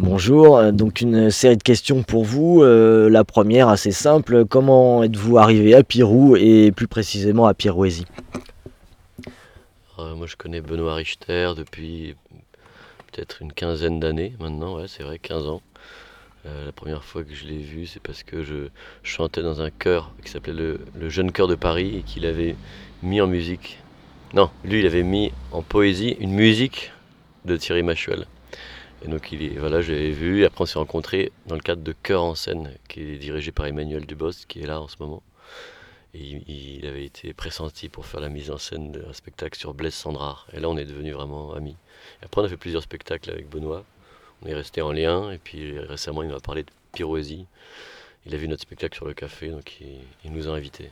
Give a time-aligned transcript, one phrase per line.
[0.00, 2.64] Bonjour, euh, donc une série de questions pour vous.
[2.64, 8.04] Euh, la première, assez simple, comment êtes-vous arrivé à Pirou et plus précisément à Pirouésie?
[10.00, 12.16] Euh, moi, je connais Benoît Richter depuis
[13.12, 15.62] peut-être une quinzaine d'années maintenant, ouais, c'est vrai, 15 ans.
[16.44, 18.68] La première fois que je l'ai vu, c'est parce que je
[19.02, 22.56] chantais dans un chœur qui s'appelait le, le Jeune Chœur de Paris et qu'il avait
[23.02, 23.78] mis en musique.
[24.34, 26.92] Non, lui, il avait mis en poésie une musique
[27.46, 28.26] de Thierry Machuel.
[29.04, 30.42] Et donc, il est, voilà, je l'avais vu.
[30.42, 33.52] Et après, on s'est rencontrés dans le cadre de Chœur en scène, qui est dirigé
[33.52, 35.22] par Emmanuel Dubos, qui est là en ce moment.
[36.14, 39.94] Et il, avait été pressenti pour faire la mise en scène d'un spectacle sur Blaise
[39.94, 40.46] Sandrard.
[40.52, 41.76] Et là, on est devenus vraiment amis.
[42.22, 43.84] Après, on a fait plusieurs spectacles avec Benoît.
[44.42, 45.32] On est resté en lien.
[45.32, 47.46] Et puis récemment, il m'a parlé de Pirouésie.
[48.26, 50.90] Il a vu notre spectacle sur le café, donc il, il nous a invités.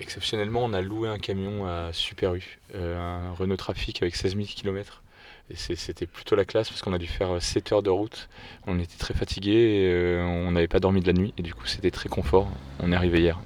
[0.00, 4.36] Exceptionnellement, on a loué un camion à Super U, euh, un Renault Trafic avec 16
[4.36, 5.02] 000 km.
[5.50, 8.28] Et c'était plutôt la classe parce qu'on a dû faire 7 heures de route.
[8.66, 11.34] On était très fatigués et euh, on n'avait pas dormi de la nuit.
[11.38, 12.48] Et du coup, c'était très confort.
[12.78, 13.40] On est arrivé hier.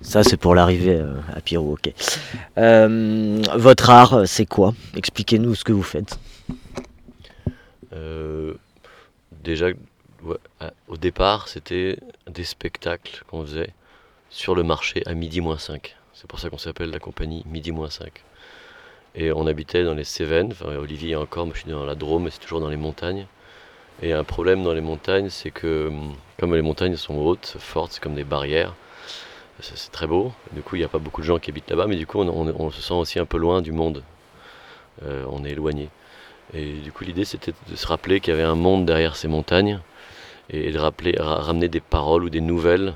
[0.00, 1.92] Ça, c'est pour l'arrivée euh, à Pirou, ok.
[2.58, 4.74] Euh, votre art, c'est quoi?
[4.96, 6.18] Expliquez-nous ce que vous faites.
[7.92, 8.54] Euh,
[9.44, 9.66] déjà,
[10.24, 10.36] ouais,
[10.88, 13.70] au départ, c'était des spectacles qu'on faisait
[14.28, 15.94] sur le marché à midi moins 5.
[16.14, 18.22] C'est pour ça qu'on s'appelle la compagnie Midi moins 5.
[19.14, 22.28] Et on habitait dans les Cévennes, enfin Olivier encore, moi je suis dans la Drôme,
[22.30, 23.26] c'est toujours dans les montagnes.
[24.02, 27.92] Et un problème dans les montagnes, c'est que hum, comme les montagnes sont hautes, fortes,
[27.92, 28.74] c'est comme des barrières,
[29.60, 30.32] c'est très beau.
[30.52, 32.18] Du coup, il n'y a pas beaucoup de gens qui habitent là-bas, mais du coup,
[32.20, 34.02] on, se sent aussi un peu loin du monde.
[35.04, 35.88] Euh, on est éloigné.
[36.54, 39.28] Et du coup, l'idée, c'était de se rappeler qu'il y avait un monde derrière ces
[39.28, 39.80] montagnes
[40.50, 42.94] et de rappeler, ra- ramener des paroles ou des nouvelles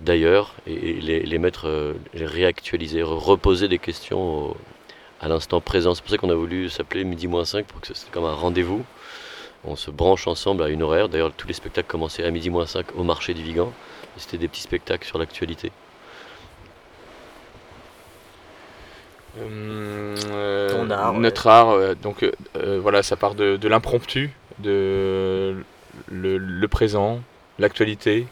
[0.00, 4.56] d'ailleurs et, les, mettre, euh, les réactualiser, re- reposer des questions au-
[5.20, 5.94] à l'instant présent.
[5.94, 8.34] C'est pour ça qu'on a voulu s'appeler Midi moins 5 pour que c'est comme un
[8.34, 8.84] rendez-vous.
[9.64, 11.08] On se branche ensemble à une horaire.
[11.08, 13.72] D'ailleurs, tous les spectacles commençaient à midi moins 5 au marché du Vigan.
[14.16, 15.72] C'était des petits spectacles sur l'actualité.
[19.38, 21.20] Euh, Ton art, ouais.
[21.20, 25.56] Notre art, euh, donc euh, voilà, ça part de, de l'impromptu, de
[26.10, 27.20] le, le présent,
[27.58, 28.26] l'actualité.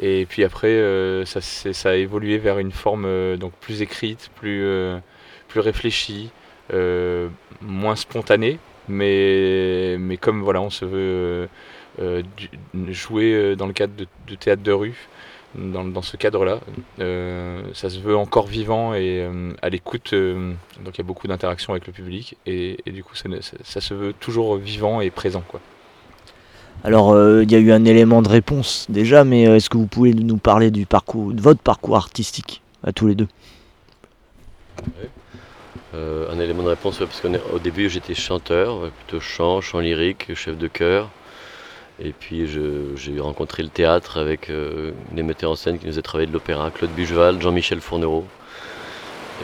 [0.00, 4.30] Et puis après, euh, ça, ça a évolué vers une forme euh, donc plus écrite,
[4.34, 4.98] plus, euh,
[5.48, 6.30] plus réfléchie,
[6.72, 7.28] euh,
[7.60, 8.58] moins spontanée.
[8.88, 11.46] Mais, mais comme voilà, on se veut euh,
[12.02, 12.22] euh,
[12.90, 15.08] jouer dans le cadre de, de théâtre de rue,
[15.54, 16.60] dans, dans ce cadre-là,
[17.00, 20.12] euh, ça se veut encore vivant et euh, à l'écoute.
[20.12, 20.52] euh,
[20.84, 23.40] donc il y a beaucoup d'interactions avec le public et, et du coup ça, ne-
[23.40, 25.42] ça- ça se veut toujours vivant et présent.
[25.48, 25.60] Quoi.
[26.82, 29.78] Alors, euh, il y a eu un élément de réponse déjà, mais euh, est-ce que
[29.78, 33.28] vous pouvez nous parler du parcours, de votre parcours artistique à tous les deux?
[35.94, 40.58] Euh, un élément de réponse, parce qu'au début j'étais chanteur, plutôt chant, chant lyrique, chef
[40.58, 41.08] de chœur.
[42.00, 46.02] Et puis j'ai rencontré le théâtre avec euh, des metteurs en scène qui nous a
[46.02, 48.24] travaillé de l'opéra, Claude Bugeval, Jean-Michel Fournereau,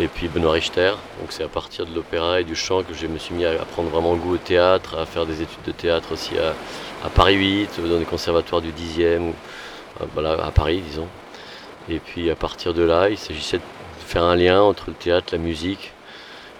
[0.01, 0.95] et puis Benoît Richter.
[1.21, 3.55] Donc c'est à partir de l'opéra et du chant que je me suis mis à,
[3.65, 7.81] prendre vraiment goût au théâtre, à faire des études de théâtre aussi à, Paris 8,
[7.89, 9.35] dans des conservatoires du 10e, ou,
[10.01, 11.09] euh, voilà, à Paris disons.
[11.89, 13.63] Et puis à partir de là, il s'agissait de
[14.07, 15.93] faire un lien entre le théâtre, la musique.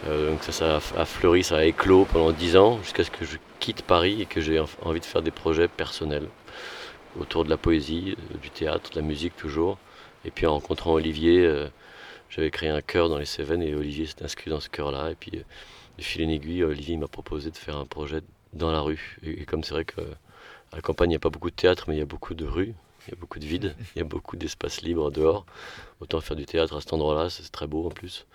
[0.07, 3.37] Euh, donc ça, a, fleuri, ça a éclos pendant 10 ans, jusqu'à ce que je
[3.59, 6.29] quitte Paris et que j'ai envie de faire des projets personnels
[7.19, 9.79] autour de la poésie, euh, du théâtre, de la musique toujours.
[10.25, 11.69] Et puis en rencontrant Olivier, euh,
[12.29, 15.11] j'avais créé un chœur dans les Cévennes et Olivier s'est inscrit dans ce chœur-là.
[15.11, 15.43] Et puis euh,
[15.99, 18.21] de fil en aiguille, Olivier m'a proposé de faire un projet
[18.53, 19.19] dans la rue.
[19.23, 20.01] Et, comme c'est vrai que
[20.73, 22.35] à la campagne, il n'y a pas beaucoup de théâtre, mais il y a beaucoup
[22.35, 22.75] de rues,
[23.07, 25.47] il y a beaucoup de vide, il y a beaucoup d'espace libre dehors.
[26.01, 28.27] Autant faire du théâtre à cet endroit-là, c'est très beau en plus.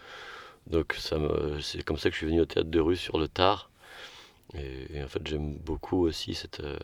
[0.68, 1.18] Donc ça
[1.62, 3.70] c'est comme ça que je suis venu au théâtre de rue sur le tard.
[4.54, 6.78] Et, en fait j'aime beaucoup aussi cette, euh,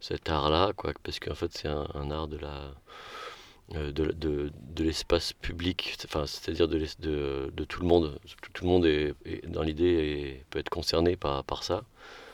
[0.00, 2.74] cet art-là, quoi, parce qu'en fait c'est un, art de la
[3.74, 8.18] euh, de, de, l'espace public, enfin, c'est-à-dire de, de, de tout le monde.
[8.52, 9.14] Tout, le monde est,
[9.48, 11.84] dans l'idée et peut être concerné par, par ça.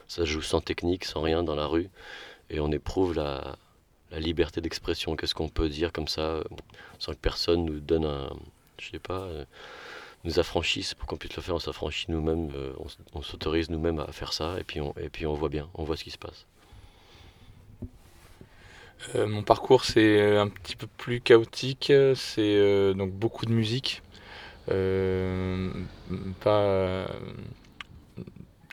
[0.08, 1.88] Ça joue sans technique, sans rien dans la rue,
[2.50, 3.56] et on éprouve la,
[4.10, 5.14] la liberté d'expression.
[5.16, 6.44] Qu'est-ce qu'on peut dire comme ça, euh,
[6.98, 8.30] sans que personne nous donne un,
[8.78, 9.28] je sais pas,
[10.24, 11.54] nous affranchisse pour qu'on puisse le faire.
[11.54, 12.72] On s'affranchit nous-mêmes, euh,
[13.12, 15.84] on, s'autorise nous-mêmes à faire ça, et puis on, et puis on voit bien, on
[15.84, 16.46] voit ce qui se passe.
[19.14, 24.02] Euh, mon parcours c'est euh, un petit peu plus chaotique, c'est donc beaucoup de musique,
[26.40, 27.06] pas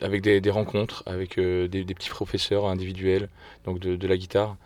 [0.00, 3.28] avec des, rencontres avec des, petits professeurs individuels
[3.64, 4.56] donc de la guitare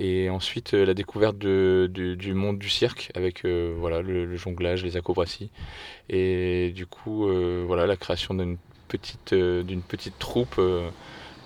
[0.00, 4.36] et ensuite euh, la découverte de- de- du monde du cirque avec euh, voilà le,
[4.36, 5.50] jonglage, les acrobaties
[6.08, 8.58] et du coup euh, voilà la création d'une
[8.88, 10.60] petite d'une petite troupe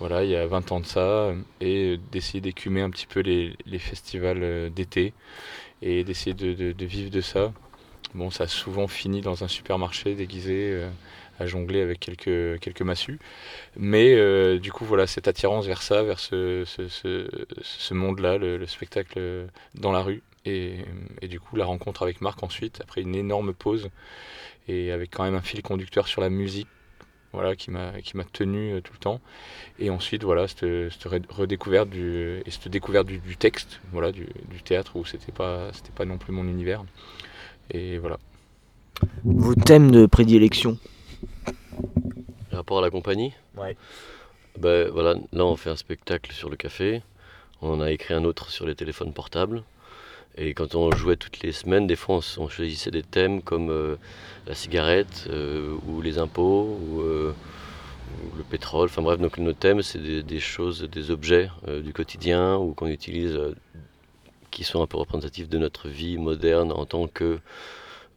[0.01, 3.57] voilà, il y a 20 ans de ça, et d'essayer d'écumer un petit peu les,
[3.81, 5.13] festivals d'été
[5.83, 7.53] et d'essayer de, vivre de ça.
[8.15, 10.87] Bon, ça a souvent fini dans un supermarché déguisé
[11.39, 13.19] à jongler avec quelques, quelques massues.
[13.77, 19.93] Mais du coup, voilà, cette attirance vers ça, vers ce, ce, monde-là, le, spectacle dans
[19.93, 20.23] la rue.
[20.45, 20.77] Et,
[21.21, 23.91] et, du coup, la rencontre avec Marc ensuite, après une énorme pause,
[24.67, 26.69] et avec quand même un fil conducteur sur la musique
[27.33, 27.93] voilà, qui m'a
[28.33, 29.21] tenu euh, tout le temps.
[29.79, 34.27] Et ensuite, voilà, cette, redécouverte du et cette découverte du, texte, voilà, du,
[34.65, 36.85] théâtre où c'était pas pas non plus mon univers.
[37.71, 38.19] Et voilà.
[39.25, 40.79] Vos thèmes de prédilection?
[42.53, 43.77] Rapport à la compagnie Ouais.
[44.59, 47.03] Ben voilà, là on fait un spectacle sur le café.
[47.63, 49.63] On a écrit un autre sur les téléphones portables.
[50.37, 53.97] Et quand on jouait toutes les semaines, des fois on, choisissait des thèmes comme euh,
[54.47, 57.33] la cigarette euh, ou les impôts euh,
[58.25, 58.89] ou, le pétrole.
[58.89, 63.39] Enfin bref, donc nos thèmes c'est des, choses, des objets du quotidien ou qu'on utilise
[64.51, 67.39] qui sont un peu représentatifs de notre vie moderne en tant que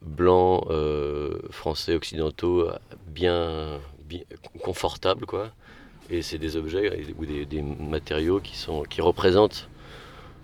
[0.02, 0.68] blancs
[1.52, 2.70] français occidentaux
[3.08, 4.22] bien, bien
[4.64, 5.52] confortables quoi.
[6.10, 9.70] Et c'est des objets ou des, matériaux qui, sont, qui représentent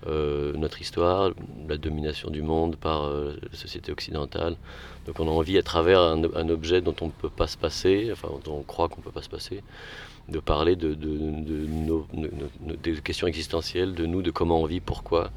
[0.06, 1.32] euh, notre histoire,
[1.68, 4.56] la domination du monde par euh, la société occidentale.
[5.06, 8.10] Donc on a envie, à travers un, objet dont on ne peut pas se passer,
[8.12, 9.64] enfin dont on croit qu'on ne peut pas se passer,
[10.30, 12.08] de parler de, nos,
[12.84, 15.32] des questions existentielles, de nous, de comment on vit, pourquoi,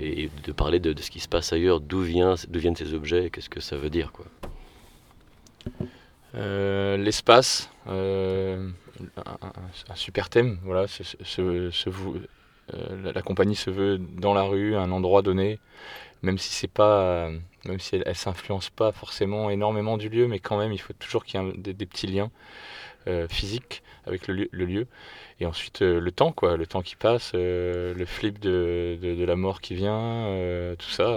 [0.00, 2.36] et, de parler de, ce qui se passe ailleurs, d'où viennent
[2.76, 4.12] ces objets, et qu'est-ce que ça veut dire.
[4.12, 4.26] quoi.
[6.34, 8.70] Euh, l'espace, un,
[9.94, 10.86] super thème, voilà,
[11.38, 15.58] euh, la, compagnie se veut dans la rue, à un endroit donné,
[16.22, 20.38] même si c'est pas, euh, même si elle, s'influence pas forcément énormément du lieu, mais
[20.38, 22.30] quand même il faut toujours qu'il y ait des, petits liens
[23.06, 24.86] euh, physiques avec le lieu,
[25.40, 29.74] Et ensuite le temps, quoi, le temps qui passe, le flip de, la mort qui
[29.74, 30.26] vient,
[30.78, 31.16] tout ça.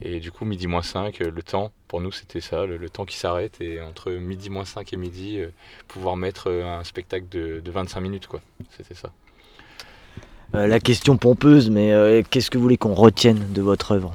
[0.00, 3.16] et du coup, midi moins 5, le temps, pour nous, c'était ça, le, temps qui
[3.16, 3.60] s'arrête.
[3.60, 5.40] Et entre midi moins 5 et midi,
[5.88, 8.40] pouvoir mettre un spectacle de, de 25 minutes, quoi.
[8.70, 9.12] C'était ça.
[10.54, 14.14] Euh, la question pompeuse, mais euh, qu'est-ce que vous voulez qu'on retienne de votre œuvre?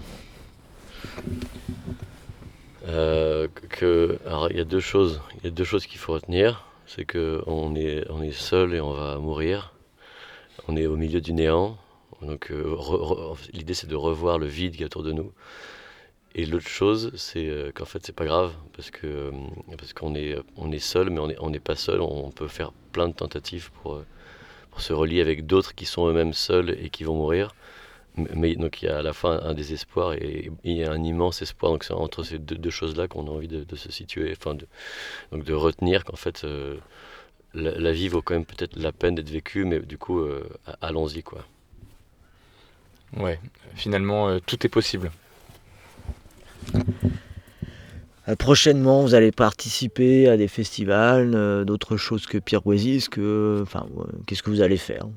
[2.87, 6.13] Euh, que, alors il y a deux choses, il y a deux choses qu'il faut
[6.13, 9.73] retenir, c'est que on est, on est seul et on va mourir,
[10.67, 11.77] on est au milieu du néant,
[12.21, 12.51] donc
[13.53, 15.31] l'idée c'est de revoir le vide qui est autour de nous.
[16.35, 19.31] Et l'autre chose, c'est qu'en fait c'est pas grave parce que
[19.77, 22.71] parce qu'on est on est seul, mais on n'est on pas seul, on peut faire
[22.91, 24.01] plein de tentatives pour
[24.71, 27.53] pour se relier avec d'autres qui sont eux-mêmes seuls et qui vont mourir.
[28.35, 31.03] Mais donc il y a à la fois un, désespoir et, il y a un
[31.03, 31.71] immense espoir.
[31.71, 34.67] Donc c'est entre ces deux, choses-là qu'on a envie de, se situer, enfin de,
[35.31, 36.77] donc de retenir qu'en fait euh,
[37.53, 40.47] la, vie vaut quand même peut-être la peine d'être vécue, mais du coup euh,
[40.81, 41.45] allons-y quoi.
[43.17, 43.39] Ouais,
[43.75, 45.11] finalement euh, tout est possible.
[48.37, 53.09] Prochainement, vous allez participer à des festivals, euh, d'autres choses que Pirouésis.
[53.09, 53.87] Que, enfin,
[54.27, 55.07] qu'est-ce que vous allez faire?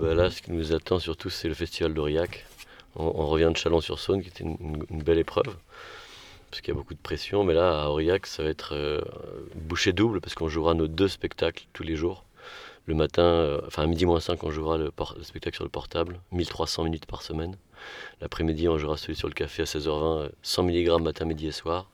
[0.00, 2.46] Bah Là, ce qui nous attend surtout, c'est le festival d'Aurillac.
[2.96, 5.56] On, revient de Chalon-sur-Saône, qui était une, belle épreuve,
[6.50, 7.44] parce qu'il y a beaucoup de pression.
[7.44, 9.00] Mais là, à Aurillac, ça va être euh,
[9.54, 12.24] bouché double, parce qu'on jouera nos deux spectacles tous les jours.
[12.86, 16.18] Le matin, enfin à midi moins 5, on jouera le, le spectacle sur le portable,
[16.32, 17.56] 1300 minutes par semaine.
[18.20, 21.89] L'après-midi, on jouera celui sur le café à 16h20, 100 mg matin, midi et soir.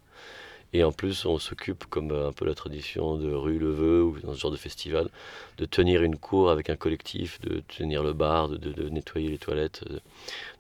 [0.76, 4.18] Et en plus, on s'occupe, comme un peu la tradition de rue Le Veu ou
[4.21, 5.09] dans ce genre de festival,
[5.56, 9.85] de tenir une cour avec un collectif, de tenir le bar, de, nettoyer les toilettes,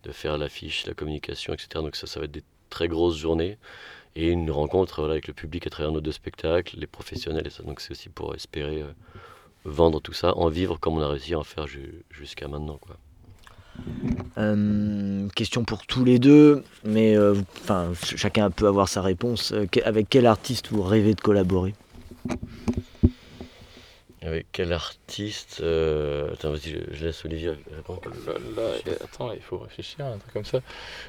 [0.04, 1.68] de, faire l'affiche, la communication, etc.
[1.74, 3.58] Donc ça, ça va être des très grosses journées
[4.14, 7.62] et une rencontre avec le public à travers nos deux spectacles, les professionnels et ça.
[7.62, 8.92] Donc c'est aussi pour espérer euh,
[9.66, 11.66] vendre tout ça, en vivre comme on a réussi à en faire
[12.10, 12.78] jusqu'à maintenant.
[12.78, 12.96] Quoi.
[14.38, 19.52] Euh, question pour tous les deux, mais euh, enfin chacun peut avoir sa réponse.
[19.52, 21.74] Euh, avec quel artiste vous rêvez de collaborer?
[24.20, 25.62] Avec quel artiste
[26.32, 28.02] Attends, vas-y, je, laisse Olivier répondre.
[29.04, 30.60] attends, il faut réfléchir à un truc comme ça.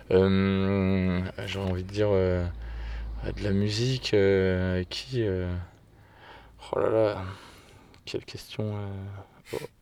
[0.10, 4.14] J'ai envie de dire de la musique.
[4.14, 5.26] avec qui
[6.72, 7.22] Oh là là,
[8.06, 8.76] quelle question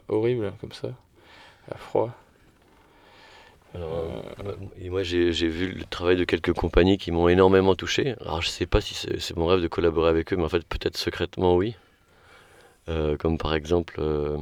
[0.07, 0.89] horrible comme ça,
[1.69, 2.15] à froid.
[3.75, 8.15] Euh, et moi, j'ai vu le travail de quelques compagnies qui m'ont énormément touché.
[8.21, 10.65] Alors, je sais pas si c'est mon rêve de collaborer avec eux, mais en fait,
[10.65, 11.75] peut-être secrètement, oui.
[12.87, 14.37] Euh, comme par exemple, euh,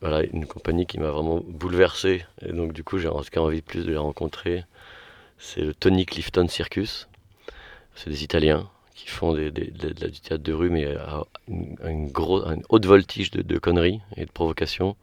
[0.00, 2.24] voilà, une compagnie qui m'a vraiment bouleversé.
[2.40, 4.64] Et donc, du coup, j'ai en tout cas envie plus de les rencontrer.
[5.38, 7.08] C'est le Tony Clifton Circus.
[7.94, 12.08] C'est des Italiens qui font des, des, de, du théâtre de rue, mais à une,
[12.10, 14.96] gros, une haute voltige de, de, conneries et de provocations,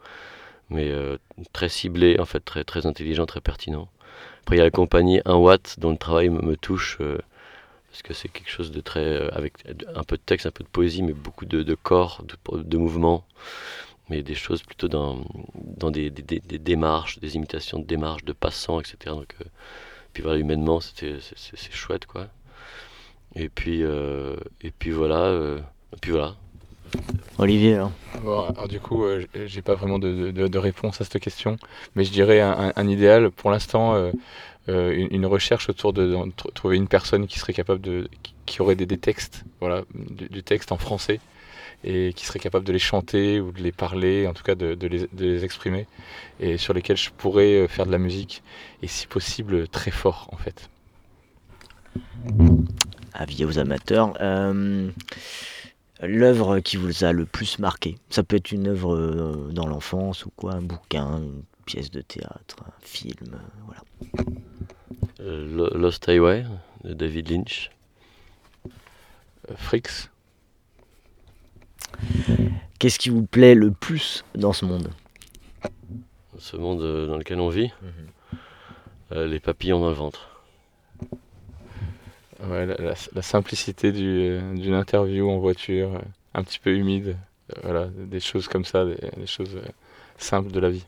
[0.69, 1.17] mais euh,
[1.53, 3.89] très ciblé, en fait, très, très intelligent, très pertinent.
[4.41, 7.17] Après, il y a la compagnie 1 Watt, dont le travail me, me touche, euh,
[7.89, 9.03] parce que c'est quelque chose de très.
[9.03, 9.53] Euh, avec
[9.95, 12.77] un peu de texte, un peu de poésie, mais beaucoup de, de corps, de, de
[12.77, 13.25] mouvements,
[14.09, 15.23] mais des choses plutôt dans,
[15.55, 18.97] dans des, des, des, démarches, des imitations de démarches, de passants, etc.
[19.07, 19.45] Donc, euh,
[20.13, 21.19] puis voilà, humainement, c'est,
[21.71, 22.27] chouette, quoi.
[23.35, 25.59] Et puis, euh, et puis voilà, euh,
[25.93, 26.35] et puis voilà.
[27.37, 27.91] Olivier, hein.
[28.21, 31.57] bon, alors du coup, euh, j'ai pas vraiment de, de, de, réponse à cette question,
[31.95, 34.11] mais je dirais un, un idéal pour l'instant, euh,
[34.67, 38.09] euh, une, une, recherche autour de, de, trouver une personne qui serait capable de,
[38.45, 41.21] qui, aurait des, des, textes, voilà, du, du, texte en français
[41.85, 44.75] et qui serait capable de les chanter ou de les parler, en tout cas de,
[44.75, 45.87] de les, les, exprimer,
[46.41, 48.43] et sur lesquels je pourrais faire de la musique,
[48.83, 50.69] et si possible très fort en fait.
[53.13, 54.13] Avis aux amateurs.
[56.01, 60.25] L'œuvre qui vous a le plus marqué, ça peut être une œuvre euh, dans l'enfance
[60.25, 63.81] ou quoi, un bouquin, une pièce de théâtre, un film, euh, voilà.
[65.19, 66.45] Euh, Lost Highway
[66.85, 67.69] de David Lynch.
[69.55, 70.09] Fricks.
[72.77, 74.89] Qu'est-ce qui vous plaît le plus dans ce monde?
[76.37, 77.73] Ce monde dans lequel on vit?
[77.81, 79.25] Mm -hmm.
[79.25, 80.28] Les papillons dans le ventre.
[82.47, 86.01] Ouais, la, la, la, simplicité d'une interview en voiture,
[86.33, 87.17] un petit peu humide,
[87.63, 89.59] voilà, des choses comme ça, des, des choses
[90.17, 90.85] simples de la vie.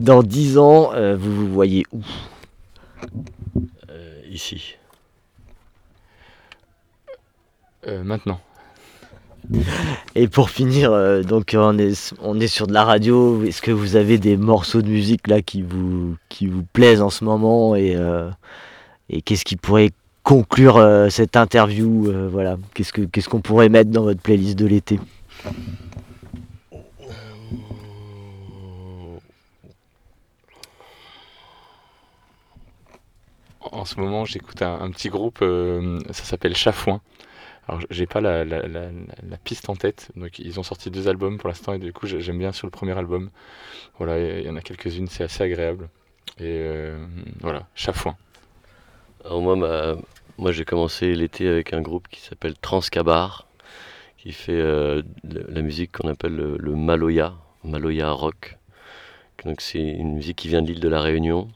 [0.00, 2.02] Dans dix ans, euh, vous vous voyez où?
[3.90, 4.76] Euh, Ici.
[7.86, 8.40] Euh, maintenant.
[10.14, 13.44] Et pour finir, euh, donc on est, on est sur de la radio.
[13.44, 17.10] Est-ce que vous avez des morceaux de musique là qui vous, qui vous plaisent en
[17.10, 18.30] ce moment et, euh,
[19.10, 19.90] et qu'est-ce qui pourrait
[20.24, 24.58] conclure euh, cette interview euh, Voilà, qu'est-ce que qu'est-ce qu'on pourrait mettre dans votre playlist
[24.58, 24.98] de l'été?
[33.60, 37.00] En ce moment, j'écoute un, petit groupe, euh, ça s'appelle Chafouin.
[37.68, 40.10] Alors, j'ai pas la, la, la, piste en tête.
[40.16, 42.70] Donc, ils ont sorti deux albums pour l'instant et du coup, j'aime bien sur le
[42.70, 43.30] premier album.
[43.98, 45.88] Voilà, il y en a quelques-unes, c'est assez agréable.
[46.38, 46.66] Et
[47.40, 48.16] voilà, Chafouin.
[49.24, 49.96] Alors moi,
[50.36, 53.46] moi j'ai commencé l'été avec un groupe qui s'appelle Transcabar,
[54.18, 58.58] qui fait euh, la musique qu'on appelle le, le, Maloya, Maloya rock.
[59.46, 61.48] Donc c'est une musique qui vient de l'île de la Réunion,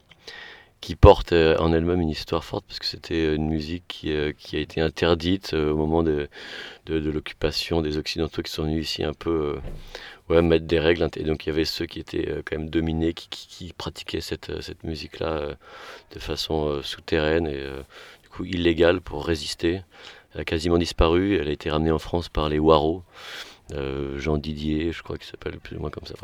[0.81, 4.33] qui porte euh, en elle-même une histoire forte parce que c'était une musique qui, euh,
[4.37, 6.29] qui, a été interdite euh, au moment de,
[6.87, 9.59] de, de l'occupation des Occidentaux qui sont venus ici un peu
[10.29, 11.09] ouais, mettre des règles.
[11.17, 14.21] Et donc il y avait ceux qui étaient quand même dominés, qui, qui, qui pratiquaient
[14.21, 15.57] cette, cette musique-là
[16.13, 17.61] de façon souterraine et
[18.23, 19.83] du coup illégale pour résister.
[20.35, 23.03] Elle a quasiment disparu, elle a été ramenée en France par les Waro,
[24.17, 26.15] Jean Didier, je crois qu'il s'appelle plus ou moins comme ça.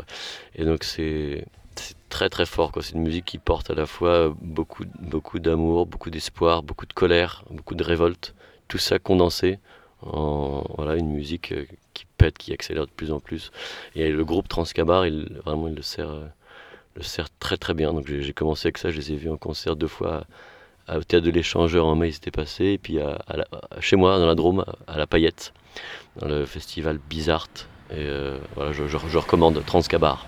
[0.55, 1.45] Et donc c'est
[1.77, 2.73] c'est très très fort.
[2.81, 6.93] C'est une musique qui porte à la fois beaucoup beaucoup d'amour, beaucoup d'espoir, beaucoup de
[6.93, 8.35] colère, beaucoup de révolte,
[8.69, 9.59] tout ça condensé
[10.03, 11.55] en voilà une musique
[11.95, 13.51] qui pète, qui accélère de plus en plus.
[13.95, 15.05] Et le groupe Transcabar,
[15.45, 16.11] vraiment il le sert
[16.97, 17.93] le sert très très bien.
[17.93, 20.25] Donc j'ai commencé avec ça, je les ai vus en concert deux fois
[20.89, 22.99] au théâtre de l'échangeur en mai, c'était passé, et puis
[23.81, 25.53] chez moi dans la Drôme à la Paillette,
[26.17, 27.49] dans le festival Bizart.
[27.91, 30.27] Et euh, voilà, je recommande Transcabar.